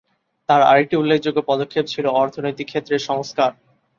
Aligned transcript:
তাঁর 0.49 0.61
আরেকটি 0.61 0.95
উল্লেখযোগ্য 0.97 1.39
পদক্ষেপ 1.47 1.85
ছিল 1.87 2.05
অর্থনৈতিক 2.21 2.67
ক্ষেত্রে 2.69 2.95
সংস্কার। 3.09 3.51